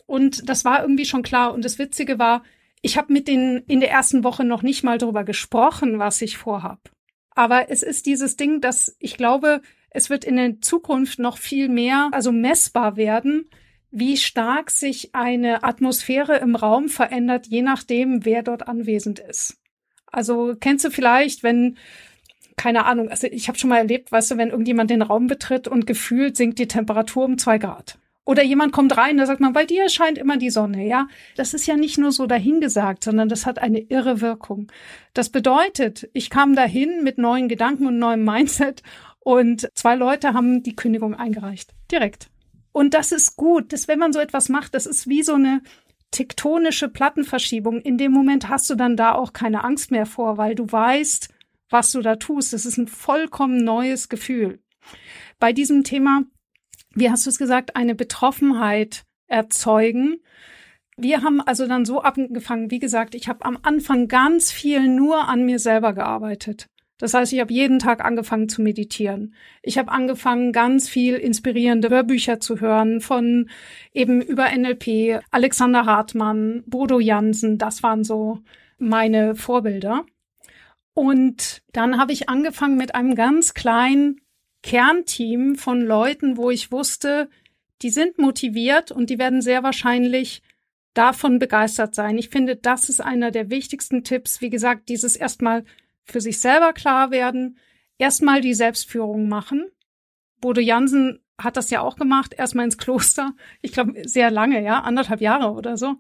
[0.07, 1.53] Und das war irgendwie schon klar.
[1.53, 2.45] Und das Witzige war,
[2.83, 6.37] ich habe mit denen in der ersten Woche noch nicht mal darüber gesprochen, was ich
[6.37, 6.91] vorhab.
[7.31, 11.69] Aber es ist dieses Ding, dass ich glaube, es wird in der Zukunft noch viel
[11.69, 13.49] mehr, also messbar werden,
[13.91, 19.57] wie stark sich eine Atmosphäre im Raum verändert, je nachdem, wer dort anwesend ist.
[20.07, 21.77] Also kennst du vielleicht, wenn
[22.57, 25.69] keine Ahnung, also ich habe schon mal erlebt, weißt du, wenn irgendjemand den Raum betritt
[25.69, 27.99] und gefühlt sinkt die Temperatur um zwei Grad.
[28.29, 31.09] Oder jemand kommt rein, da sagt man, bei dir scheint immer die Sonne, ja.
[31.37, 34.71] Das ist ja nicht nur so dahingesagt, sondern das hat eine irre Wirkung.
[35.15, 38.83] Das bedeutet, ich kam dahin mit neuen Gedanken und neuem Mindset
[39.29, 41.75] und zwei Leute haben die Kündigung eingereicht.
[41.93, 42.31] Direkt.
[42.73, 45.63] Und das ist gut, dass wenn man so etwas macht, das ist wie so eine
[46.11, 47.81] tektonische Plattenverschiebung.
[47.81, 51.29] In dem Moment hast du dann da auch keine Angst mehr vor, weil du weißt,
[51.69, 52.53] was du da tust.
[52.53, 54.61] Das ist ein vollkommen neues Gefühl.
[55.39, 56.23] Bei diesem Thema
[56.95, 60.21] wie hast du es gesagt, eine Betroffenheit erzeugen.
[60.97, 65.29] Wir haben also dann so angefangen, wie gesagt, ich habe am Anfang ganz viel nur
[65.29, 66.69] an mir selber gearbeitet.
[66.99, 69.35] Das heißt, ich habe jeden Tag angefangen zu meditieren.
[69.63, 73.49] Ich habe angefangen, ganz viel inspirierende Hörbücher zu hören von
[73.95, 78.41] eben über NLP, Alexander Hartmann, Bodo Jansen, das waren so
[78.79, 80.05] meine Vorbilder.
[80.95, 84.21] Und dann habe ich angefangen mit einem ganz kleinen
[84.65, 87.31] Kernteam von Leuten, wo ich wusste,
[87.83, 90.43] die sind motiviert und die werden sehr wahrscheinlich
[90.95, 92.19] davon begeistert sein.
[92.19, 94.41] Ich finde, das ist einer der wichtigsten Tipps.
[94.41, 95.65] Wie gesagt, dieses erstmal
[96.09, 97.59] für sich selber klar werden,
[97.99, 99.71] erstmal die Selbstführung machen.
[100.41, 103.33] Bodo Jansen hat das ja auch gemacht, erstmal ins Kloster.
[103.63, 105.97] Ich glaube, sehr lange, ja, anderthalb Jahre oder so.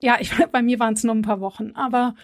[0.00, 2.14] Ja, ich, bei mir waren es nur ein paar Wochen, aber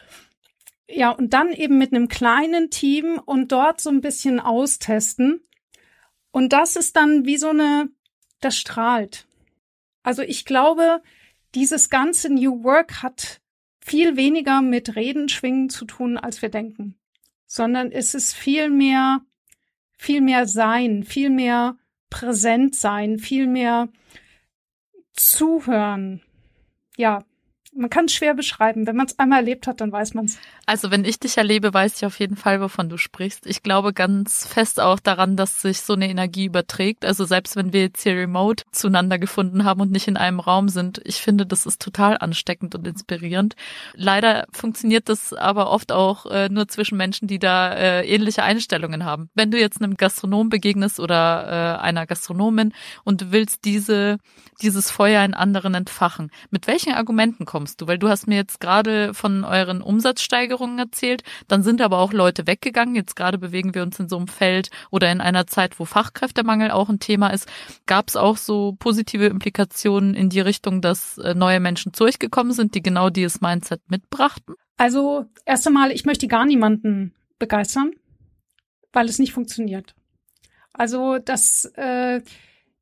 [0.88, 5.40] ja, und dann eben mit einem kleinen Team und dort so ein bisschen austesten.
[6.32, 7.90] Und das ist dann wie so eine,
[8.40, 9.28] das strahlt.
[10.02, 11.02] Also ich glaube,
[11.54, 13.40] dieses ganze New Work hat
[13.80, 16.99] viel weniger mit Reden schwingen zu tun, als wir denken,
[17.50, 19.22] sondern es ist viel mehr,
[19.98, 21.76] viel mehr sein, viel mehr
[22.08, 23.88] präsent sein, viel mehr
[25.14, 26.22] zuhören.
[26.96, 27.24] Ja,
[27.72, 28.86] Man kann es schwer beschreiben.
[28.86, 30.38] Wenn man es einmal erlebt hat, dann weiß man es.
[30.70, 33.44] Also wenn ich dich erlebe, weiß ich auf jeden Fall, wovon du sprichst.
[33.44, 37.04] Ich glaube ganz fest auch daran, dass sich so eine Energie überträgt.
[37.04, 40.68] Also selbst wenn wir jetzt hier remote zueinander gefunden haben und nicht in einem Raum
[40.68, 43.56] sind, ich finde, das ist total ansteckend und inspirierend.
[43.94, 49.04] Leider funktioniert das aber oft auch äh, nur zwischen Menschen, die da äh, ähnliche Einstellungen
[49.04, 49.28] haben.
[49.34, 54.18] Wenn du jetzt einem Gastronom begegnest oder äh, einer Gastronomin und willst diese,
[54.62, 57.88] dieses Feuer in anderen entfachen, mit welchen Argumenten kommst du?
[57.88, 62.46] Weil du hast mir jetzt gerade von euren Umsatzsteigerungen erzählt, dann sind aber auch Leute
[62.46, 62.94] weggegangen.
[62.94, 66.70] Jetzt gerade bewegen wir uns in so einem Feld oder in einer Zeit, wo Fachkräftemangel
[66.70, 67.48] auch ein Thema ist.
[67.86, 72.18] Gab es auch so positive Implikationen in die Richtung, dass äh, neue Menschen zu euch
[72.18, 74.54] gekommen sind, die genau dieses Mindset mitbrachten?
[74.76, 77.92] Also erst einmal, ich möchte gar niemanden begeistern,
[78.92, 79.94] weil es nicht funktioniert.
[80.72, 82.22] Also das, äh,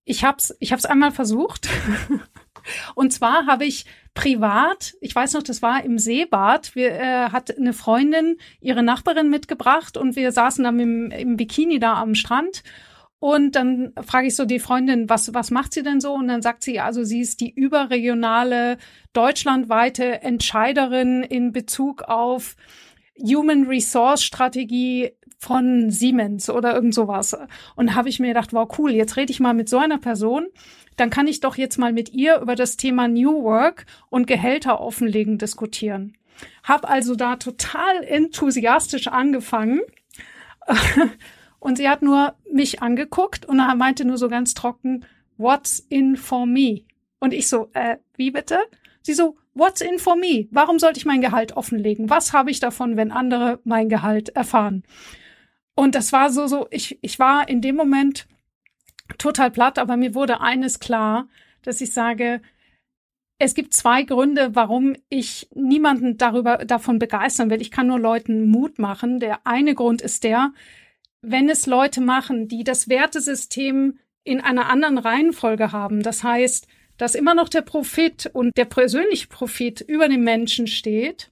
[0.05, 1.69] ich hab's, ich hab's einmal versucht.
[2.95, 7.57] Und zwar habe ich privat, ich weiß noch, das war im Seebad, wir, äh, hat
[7.57, 12.63] eine Freundin ihre Nachbarin mitgebracht und wir saßen dann im, im Bikini da am Strand.
[13.21, 16.15] Und dann frage ich so die Freundin, was, was macht sie denn so?
[16.15, 18.79] Und dann sagt sie, also sie ist die überregionale,
[19.13, 22.55] deutschlandweite Entscheiderin in Bezug auf
[23.21, 27.37] Human Resource Strategie von Siemens oder irgend sowas.
[27.75, 30.47] Und habe ich mir gedacht, wow, cool, jetzt rede ich mal mit so einer Person,
[30.99, 34.81] dann kann ich doch jetzt mal mit ihr über das Thema New Work und Gehälter
[34.81, 36.17] offenlegen diskutieren.
[36.63, 39.81] Hab also da total enthusiastisch angefangen.
[41.61, 45.05] Und sie hat nur mich angeguckt und meinte nur so ganz trocken,
[45.39, 46.83] what's in for me?
[47.19, 48.61] Und ich so, äh, wie bitte?
[49.03, 50.47] Sie so, what's in for me?
[50.51, 52.11] Warum sollte ich mein Gehalt offenlegen?
[52.11, 54.85] Was habe ich davon, wenn andere mein Gehalt erfahren?
[55.75, 58.29] Und das war so, so, ich, ich war in dem Moment
[59.17, 61.29] total platt, aber mir wurde eines klar,
[61.63, 62.41] dass ich sage,
[63.39, 67.63] es gibt zwei Gründe, warum ich niemanden darüber, davon begeistern will.
[67.63, 69.21] Ich kann nur Leuten Mut machen.
[69.21, 70.53] Der eine Grund ist der,
[71.23, 76.67] wenn es Leute machen, die das Wertesystem in einer anderen Reihenfolge haben, das heißt,
[76.97, 81.31] dass immer noch der Profit und der persönliche Profit über dem Menschen steht,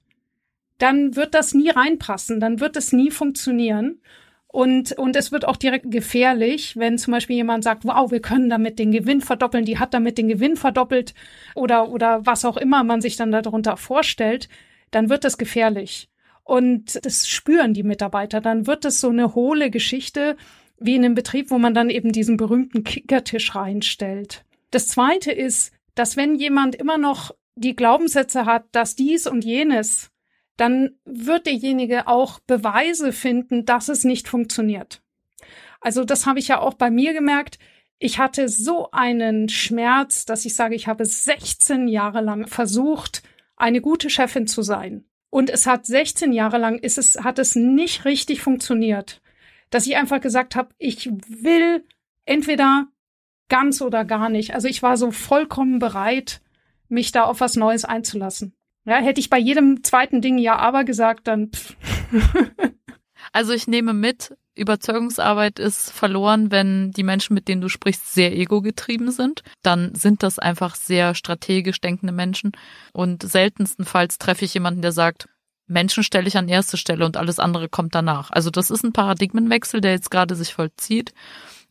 [0.77, 4.01] dann wird das nie reinpassen, dann wird es nie funktionieren.
[4.47, 8.49] Und, und es wird auch direkt gefährlich, wenn zum Beispiel jemand sagt, wow, wir können
[8.49, 11.13] damit den Gewinn verdoppeln, die hat damit den Gewinn verdoppelt
[11.53, 14.47] oder, oder was auch immer man sich dann darunter vorstellt,
[14.91, 16.09] dann wird das gefährlich.
[16.43, 18.39] Und das spüren die Mitarbeiter.
[18.39, 20.37] Dann wird es so eine hohle Geschichte
[20.79, 24.45] wie in einem Betrieb, wo man dann eben diesen berühmten Kickertisch reinstellt.
[24.71, 30.11] Das zweite ist, dass wenn jemand immer noch die Glaubenssätze hat, dass dies und jenes
[30.57, 35.01] dann wird derjenige auch Beweise finden, dass es nicht funktioniert.
[35.79, 37.59] Also das habe ich ja auch bei mir gemerkt.
[37.99, 43.23] Ich hatte so einen Schmerz, dass ich sage, ich habe 16 Jahre lang versucht,
[43.55, 45.05] eine gute Chefin zu sein.
[45.29, 49.21] Und es hat 16 Jahre lang ist es, hat es nicht richtig funktioniert,
[49.69, 51.83] dass ich einfach gesagt habe, ich will
[52.25, 52.87] entweder
[53.49, 54.53] ganz oder gar nicht.
[54.53, 56.41] Also ich war so vollkommen bereit,
[56.89, 58.53] mich da auf was Neues einzulassen.
[58.87, 61.51] Ja, hätte ich bei jedem zweiten Ding ja aber gesagt, dann.
[61.53, 61.75] Pff.
[63.33, 68.35] also ich nehme mit, Überzeugungsarbeit ist verloren, wenn die Menschen, mit denen du sprichst, sehr
[68.35, 69.43] ego-getrieben sind.
[69.61, 72.53] Dann sind das einfach sehr strategisch denkende Menschen.
[72.93, 75.27] Und seltenstenfalls treffe ich jemanden, der sagt,
[75.67, 78.31] Menschen stelle ich an erste Stelle und alles andere kommt danach.
[78.31, 81.13] Also das ist ein Paradigmenwechsel, der jetzt gerade sich vollzieht.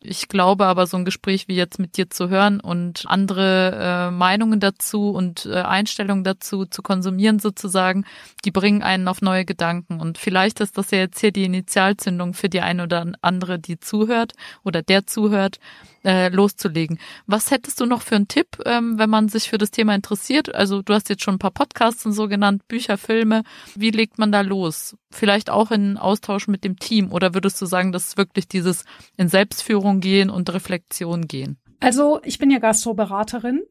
[0.08, 4.10] Ich glaube aber, so ein Gespräch wie jetzt mit dir zu hören und andere äh,
[4.12, 8.04] Meinungen dazu und äh, Einstellungen dazu zu konsumieren sozusagen,
[8.44, 10.00] die bringen einen auf neue Gedanken.
[10.00, 13.80] Und vielleicht ist das ja jetzt hier die Initialzündung für die eine oder andere, die
[13.80, 15.58] zuhört oder der zuhört,
[16.06, 16.98] äh, loszulegen.
[17.26, 20.54] Was hättest du noch für einen Tipp, ähm, wenn man sich für das Thema interessiert?
[20.54, 23.42] Also du hast jetzt schon ein paar Podcasts und so genannt, Bücher, Filme.
[23.74, 24.96] Wie legt man da los?
[25.10, 28.84] Vielleicht auch in Austausch mit dem Team oder würdest du sagen, dass wirklich dieses
[29.16, 31.58] in Selbstführung gehen und Reflexion gehen?
[31.80, 33.62] Also ich bin ja Gastroberaterin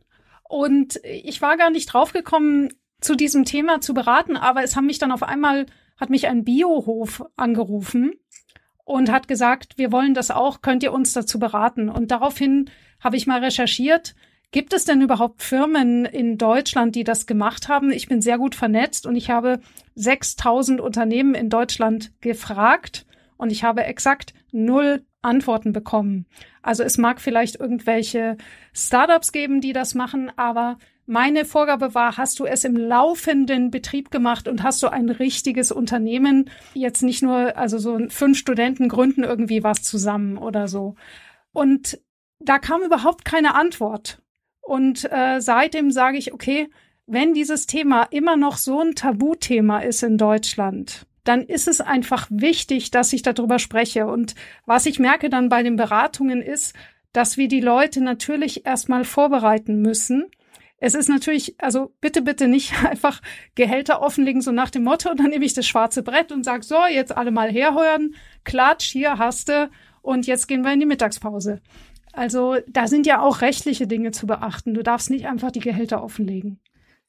[0.44, 2.70] und ich war gar nicht draufgekommen,
[3.02, 5.68] zu diesem Thema zu beraten, aber es haben mich dann auf einmal,
[5.98, 8.14] hat mich ein Biohof angerufen
[8.86, 11.90] und hat gesagt, wir wollen das auch, könnt ihr uns dazu beraten?
[11.90, 12.70] Und daraufhin
[13.00, 14.16] habe ich mal recherchiert,
[14.52, 17.92] gibt es denn überhaupt Firmen in Deutschland, die das gemacht haben?
[17.92, 19.60] Ich bin sehr gut vernetzt und ich habe
[19.96, 23.06] 6000 Unternehmen in Deutschland gefragt
[23.38, 26.28] und ich habe exakt null Antworten bekommen.
[26.62, 28.38] Also es mag vielleicht irgendwelche
[28.72, 34.12] Startups geben, die das machen, aber meine Vorgabe war, hast du es im laufenden Betrieb
[34.12, 39.24] gemacht und hast du ein richtiges Unternehmen, jetzt nicht nur, also so fünf Studenten gründen
[39.24, 40.96] irgendwie was zusammen oder so.
[41.52, 42.00] Und
[42.40, 44.22] da kam überhaupt keine Antwort.
[44.62, 46.70] Und äh, seitdem sage ich, okay,
[47.08, 52.28] wenn dieses Thema immer noch so ein Tabuthema ist in Deutschland, dann ist es einfach
[52.30, 54.08] wichtig, dass ich darüber spreche.
[54.08, 56.76] Und was ich merke dann bei den Beratungen ist,
[57.14, 60.26] dass wir die Leute natürlich erstmal vorbereiten müssen.
[60.86, 63.20] Es ist natürlich, also bitte, bitte nicht einfach
[63.56, 66.76] Gehälter offenlegen, so nach dem Motto, dann nehme ich das schwarze Brett und sage, so,
[66.88, 69.72] jetzt alle mal herhören, klatsch, hier hast du,
[70.04, 71.60] und jetzt gehen wir in die Mittagspause.
[72.14, 74.76] Also da sind ja auch rechtliche Dinge zu beachten.
[74.76, 76.60] Du darfst nicht einfach die Gehälter offenlegen.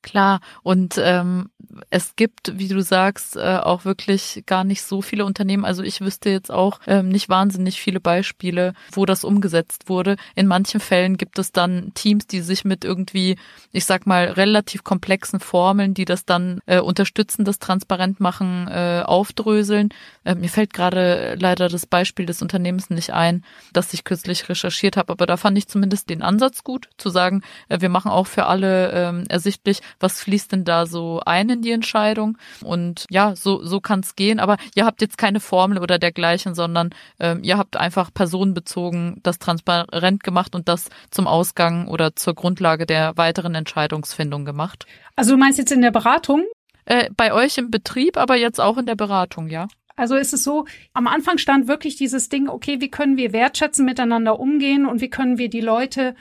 [0.03, 1.51] Klar, und ähm,
[1.91, 5.65] es gibt, wie du sagst, äh, auch wirklich gar nicht so viele Unternehmen.
[5.65, 10.17] Also ich wüsste jetzt auch ähm, nicht wahnsinnig viele Beispiele, wo das umgesetzt wurde.
[10.35, 13.37] In manchen Fällen gibt es dann Teams, die sich mit irgendwie,
[13.73, 19.03] ich sag mal, relativ komplexen Formeln, die das dann äh, unterstützen, das transparent machen, äh,
[19.05, 19.89] aufdröseln.
[20.25, 24.97] Äh, mir fällt gerade leider das Beispiel des Unternehmens nicht ein, das ich kürzlich recherchiert
[24.97, 28.27] habe, aber da fand ich zumindest den Ansatz gut, zu sagen, äh, wir machen auch
[28.27, 32.39] für alle ähm, ersichtlich, was fließt denn da so ein in die Entscheidung?
[32.63, 34.41] Und ja, so, so kann es gehen.
[34.41, 39.39] Aber ihr habt jetzt keine Formel oder dergleichen, sondern ähm, ihr habt einfach personenbezogen das
[39.39, 44.87] transparent gemacht und das zum Ausgang oder zur Grundlage der weiteren Entscheidungsfindung gemacht.
[45.17, 46.45] Also du meinst jetzt in der Beratung?
[46.85, 49.67] Äh, bei euch im Betrieb, aber jetzt auch in der Beratung, ja.
[49.97, 53.85] Also ist es so, am Anfang stand wirklich dieses Ding, okay, wie können wir wertschätzen
[53.85, 56.15] miteinander umgehen und wie können wir die Leute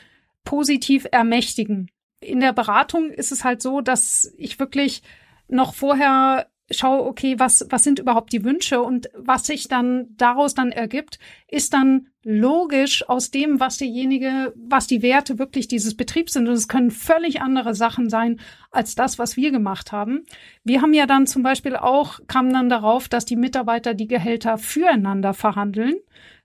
[0.45, 5.03] positiv ermächtigen in der Beratung ist es halt so, dass ich wirklich
[5.47, 10.55] noch vorher schaue, okay, was, was sind überhaupt die Wünsche und was sich dann daraus
[10.55, 16.33] dann ergibt, ist dann logisch aus dem, was derjenige, was die Werte wirklich dieses Betriebs
[16.33, 16.47] sind.
[16.47, 18.39] Und es können völlig andere Sachen sein
[18.71, 20.25] als das, was wir gemacht haben.
[20.63, 24.57] Wir haben ja dann zum Beispiel auch, kamen dann darauf, dass die Mitarbeiter die Gehälter
[24.57, 25.95] füreinander verhandeln.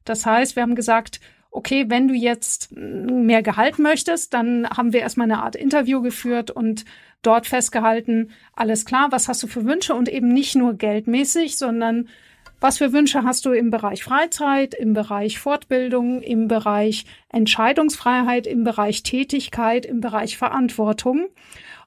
[0.04, 5.00] Das heißt, wir haben gesagt, okay, wenn du jetzt mehr Gehalt möchtest, dann haben wir
[5.00, 6.84] erstmal eine Art Interview geführt und
[7.22, 12.08] dort festgehalten, alles klar, was hast du für Wünsche und eben nicht nur geldmäßig, sondern
[12.60, 18.64] was für Wünsche hast du im Bereich Freizeit, im Bereich Fortbildung, im Bereich Entscheidungsfreiheit, im
[18.64, 21.28] Bereich Tätigkeit, im Bereich Verantwortung?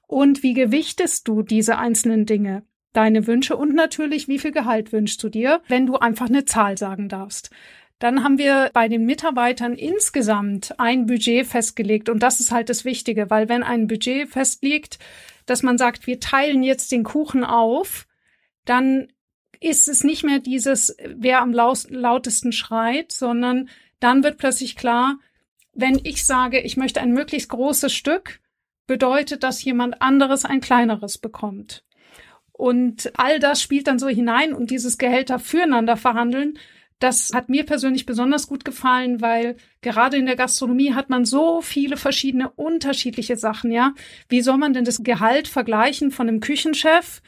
[0.06, 2.64] Und wie gewichtest du diese einzelnen Dinge?
[2.92, 6.76] Deine Wünsche und natürlich, wie viel Gehalt wünschst du dir, wenn du einfach eine Zahl
[6.76, 7.50] sagen darfst.
[8.04, 12.10] Dann haben wir bei den Mitarbeitern insgesamt ein Budget festgelegt.
[12.10, 14.98] Und das ist halt das Wichtige, weil wenn ein Budget festliegt,
[15.46, 18.06] dass man sagt, wir teilen jetzt den Kuchen auf,
[18.66, 19.08] dann
[19.58, 25.18] ist es nicht mehr dieses, wer am lautesten schreit, sondern dann wird plötzlich klar,
[25.72, 28.40] wenn ich sage, ich möchte ein möglichst großes Stück,
[28.86, 31.86] bedeutet, dass jemand anderes ein kleineres bekommt.
[32.52, 36.58] Und all das spielt dann so hinein und dieses Gehälter füreinander verhandeln
[36.98, 41.60] das hat mir persönlich besonders gut gefallen, weil gerade in der Gastronomie hat man so
[41.60, 43.94] viele verschiedene unterschiedliche Sachen, ja.
[44.28, 47.20] Wie soll man denn das Gehalt vergleichen von einem Küchenchef,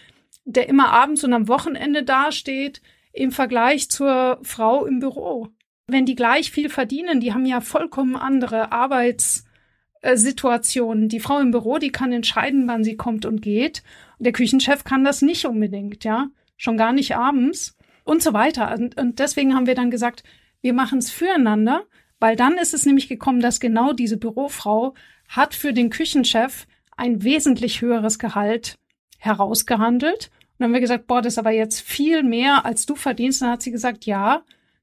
[0.44, 2.80] der immer abends und am Wochenende dasteht,
[3.12, 5.48] im Vergleich zur Frau im Büro?
[5.88, 11.08] Wenn die gleich viel verdienen, die haben ja vollkommen andere Arbeitssituationen.
[11.08, 13.82] Die Frau im Büro, die kann entscheiden, wann sie kommt und geht.
[14.18, 16.28] Der Küchenchef kann das nicht unbedingt, ja.
[16.56, 17.75] Schon gar nicht abends
[18.06, 18.72] und so weiter.
[18.72, 20.22] Und, und deswegen haben wir dann gesagt,
[20.62, 21.84] wir machen es füreinander,
[22.18, 24.94] weil dann ist es nämlich gekommen, dass genau diese Bürofrau
[25.28, 26.66] hat für den Küchenchef
[26.96, 28.76] ein wesentlich höheres Gehalt
[29.18, 30.30] herausgehandelt.
[30.32, 33.42] Und dann haben wir gesagt, boah, das ist aber jetzt viel mehr, als du verdienst.
[33.42, 34.42] Dann hat sie gesagt, ja,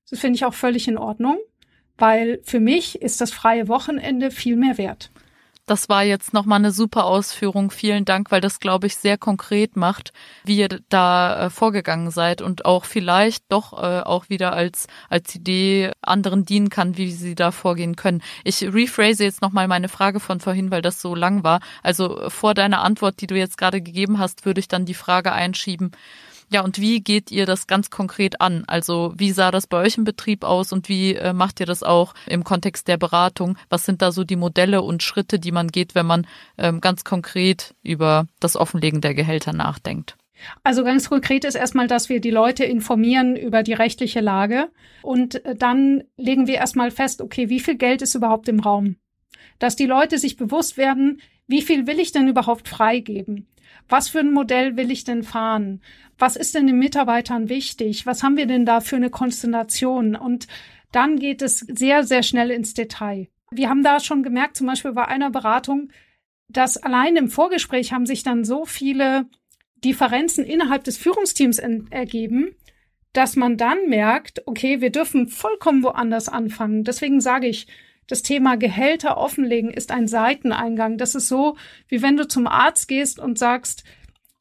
[0.09, 1.39] das finde ich auch völlig in Ordnung,
[1.97, 5.11] weil für mich ist das freie Wochenende viel mehr wert.
[5.65, 7.71] Das war jetzt nochmal eine super Ausführung.
[7.71, 10.11] Vielen Dank, weil das, glaube ich, sehr konkret macht,
[10.43, 15.33] wie ihr da äh, vorgegangen seid und auch vielleicht doch äh, auch wieder als, als
[15.33, 18.21] Idee anderen dienen kann, wie sie da vorgehen können.
[18.43, 21.61] Ich rephrase jetzt nochmal meine Frage von vorhin, weil das so lang war.
[21.81, 25.31] Also vor deiner Antwort, die du jetzt gerade gegeben hast, würde ich dann die Frage
[25.31, 25.91] einschieben,
[26.53, 28.63] ja, und wie geht ihr das ganz konkret an?
[28.67, 31.81] Also wie sah das bei euch im Betrieb aus und wie äh, macht ihr das
[31.81, 33.57] auch im Kontext der Beratung?
[33.69, 36.27] Was sind da so die Modelle und Schritte, die man geht, wenn man
[36.59, 40.15] ähm, ganz konkret über das Offenlegen der Gehälter nachdenkt?
[40.63, 44.69] Also ganz konkret ist erstmal, dass wir die Leute informieren über die rechtliche Lage
[45.01, 48.97] und äh, dann legen wir erstmal fest, okay, wie viel Geld ist überhaupt im Raum?
[49.57, 53.47] Dass die Leute sich bewusst werden, wie viel will ich denn überhaupt freigeben?
[53.89, 55.81] Was für ein Modell will ich denn fahren?
[56.17, 58.05] Was ist denn den Mitarbeitern wichtig?
[58.05, 60.15] Was haben wir denn da für eine Konstellation?
[60.15, 60.47] Und
[60.91, 63.27] dann geht es sehr, sehr schnell ins Detail.
[63.51, 65.89] Wir haben da schon gemerkt, zum Beispiel bei einer Beratung,
[66.47, 69.25] dass allein im Vorgespräch haben sich dann so viele
[69.83, 72.55] Differenzen innerhalb des Führungsteams ergeben,
[73.11, 76.83] dass man dann merkt, okay, wir dürfen vollkommen woanders anfangen.
[76.83, 77.67] Deswegen sage ich,
[78.13, 80.99] Das Thema Gehälter offenlegen ist ein Seiteneingang.
[80.99, 81.57] Das ist so,
[81.87, 83.83] wie wenn du zum Arzt gehst und sagst,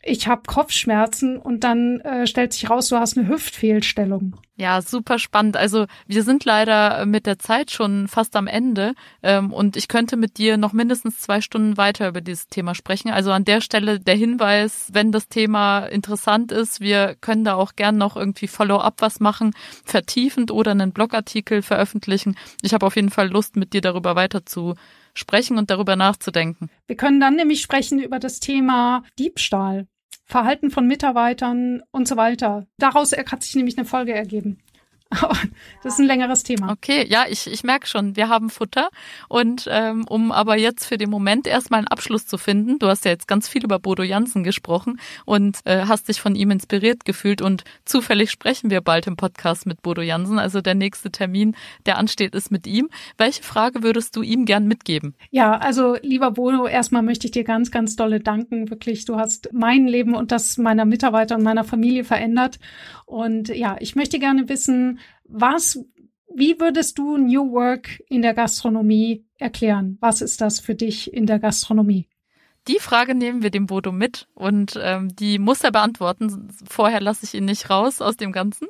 [0.05, 4.37] ich habe Kopfschmerzen und dann äh, stellt sich raus, du hast eine Hüftfehlstellung.
[4.57, 5.57] Ja, super spannend.
[5.57, 10.17] Also wir sind leider mit der Zeit schon fast am Ende ähm, und ich könnte
[10.17, 13.11] mit dir noch mindestens zwei Stunden weiter über dieses Thema sprechen.
[13.11, 17.77] Also an der Stelle der Hinweis, wenn das Thema interessant ist, wir können da auch
[17.77, 19.53] gern noch irgendwie Follow-up was machen,
[19.85, 22.37] vertiefend oder einen Blogartikel veröffentlichen.
[22.61, 24.75] Ich habe auf jeden Fall Lust, mit dir darüber weiter zu
[25.15, 26.71] sprechen und darüber nachzudenken.
[26.87, 29.87] Wir können dann nämlich sprechen über das Thema Diebstahl.
[30.33, 32.67] Verhalten von Mitarbeitern und so weiter.
[32.79, 34.61] Daraus hat sich nämlich eine Folge ergeben.
[35.83, 36.73] das ist ein längeres Thema.
[36.73, 38.89] Okay, ja, ich, ich merke schon, wir haben Futter.
[39.29, 43.05] Und ähm, um aber jetzt für den Moment erstmal einen Abschluss zu finden, du hast
[43.05, 47.05] ja jetzt ganz viel über Bodo Jansen gesprochen und äh, hast dich von ihm inspiriert
[47.05, 50.39] gefühlt und zufällig sprechen wir bald im Podcast mit Bodo Jansen.
[50.39, 51.57] Also der nächste Termin,
[51.87, 52.89] der ansteht, ist mit ihm.
[53.19, 55.15] Welche Frage würdest du ihm gern mitgeben?
[55.31, 58.71] Ja, also lieber Bodo, erstmal möchte ich dir ganz, ganz dolle danken.
[58.71, 62.59] Wirklich, du hast mein Leben und das meiner Mitarbeiter und meiner Familie verändert.
[63.07, 65.79] Und ja, ich möchte gerne wissen, was,
[66.35, 69.99] wie würdest du New Work in der Gastronomie erklären?
[70.01, 72.09] Was ist das für dich in der Gastronomie?
[72.69, 76.49] Die Frage nehmen wir dem Bodo mit und ähm, die muss er beantworten.
[76.69, 78.69] Vorher lasse ich ihn nicht raus aus dem Ganzen.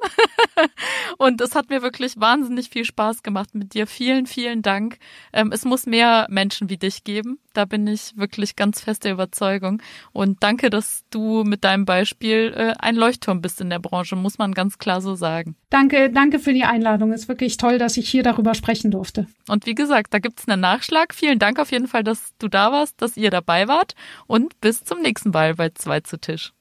[1.18, 3.86] und es hat mir wirklich wahnsinnig viel Spaß gemacht mit dir.
[3.86, 4.96] Vielen, vielen Dank.
[5.34, 7.38] Ähm, es muss mehr Menschen wie dich geben.
[7.52, 9.82] Da bin ich wirklich ganz fest der Überzeugung.
[10.12, 14.38] Und danke, dass du mit deinem Beispiel äh, ein Leuchtturm bist in der Branche, muss
[14.38, 15.56] man ganz klar so sagen.
[15.70, 17.12] Danke, danke für die Einladung.
[17.12, 19.26] Es ist wirklich toll, dass ich hier darüber sprechen durfte.
[19.48, 21.14] Und wie gesagt, da gibt's einen Nachschlag.
[21.14, 23.94] Vielen Dank auf jeden Fall, dass du da warst, dass ihr dabei wart.
[24.26, 26.52] Und bis zum nächsten Mal bei zwei zu Tisch.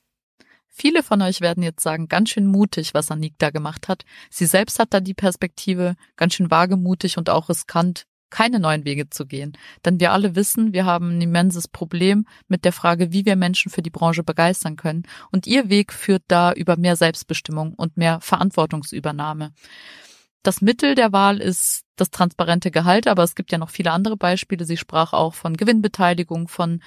[0.74, 4.06] Viele von euch werden jetzt sagen, ganz schön mutig, was Anik da gemacht hat.
[4.30, 9.10] Sie selbst hat da die Perspektive, ganz schön wagemutig und auch riskant, keine neuen Wege
[9.10, 9.56] zu gehen.
[9.86, 13.72] Denn wir alle wissen, wir haben ein immenses Problem mit der Frage, wie wir Menschen
[13.72, 15.04] für die Branche begeistern können.
[15.32, 19.54] Und ihr Weg führt da über mehr Selbstbestimmung und mehr Verantwortungsübernahme.
[20.44, 24.18] Das Mittel der Wahl ist das transparente Gehalt, aber es gibt ja noch viele andere
[24.18, 24.66] Beispiele.
[24.66, 26.82] Sie sprach auch von Gewinnbeteiligung, von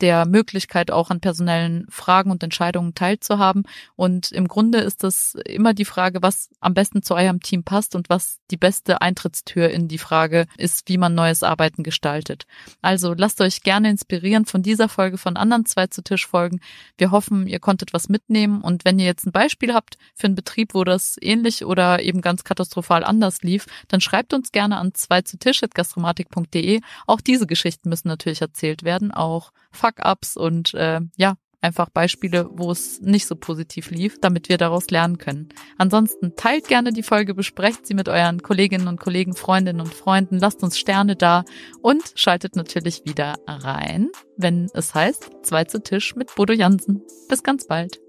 [0.00, 3.64] der Möglichkeit auch an personellen Fragen und Entscheidungen teilzuhaben.
[3.96, 7.94] Und im Grunde ist das immer die Frage, was am besten zu eurem Team passt
[7.94, 12.46] und was die beste Eintrittstür in die Frage ist, wie man neues Arbeiten gestaltet.
[12.82, 16.60] Also lasst euch gerne inspirieren von dieser Folge, von anderen zwei zu Tisch folgen.
[16.98, 18.60] Wir hoffen, ihr konntet was mitnehmen.
[18.62, 22.20] Und wenn ihr jetzt ein Beispiel habt für einen Betrieb, wo das ähnlich oder eben
[22.22, 26.80] ganz katastrophal anders lief, dann schreibt uns gerne an zwei zu Tisch gastromatik.de.
[27.06, 32.70] Auch diese Geschichten müssen natürlich erzählt werden, auch Fuck-ups und äh, ja, einfach Beispiele, wo
[32.70, 35.48] es nicht so positiv lief, damit wir daraus lernen können.
[35.78, 40.38] Ansonsten teilt gerne die Folge, besprecht sie mit euren Kolleginnen und Kollegen, Freundinnen und Freunden,
[40.38, 41.44] lasst uns Sterne da
[41.82, 47.02] und schaltet natürlich wieder rein, wenn es heißt, zwei zu Tisch mit Bodo Jansen.
[47.28, 48.00] Bis ganz bald.